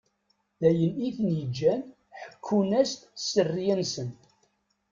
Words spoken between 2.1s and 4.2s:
ḥekkun-as-d sseriya-nsen.